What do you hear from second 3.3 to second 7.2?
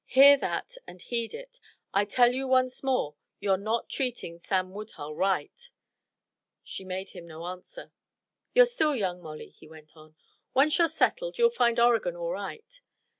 you're not treating Sam Woodhull right." She made